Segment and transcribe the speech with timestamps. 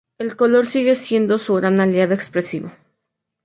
[0.17, 2.71] El color sigue siendo su gran aliado expresivo.